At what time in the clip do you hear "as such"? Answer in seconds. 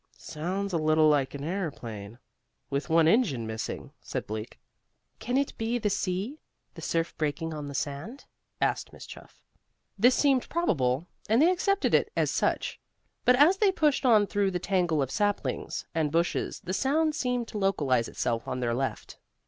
12.17-12.79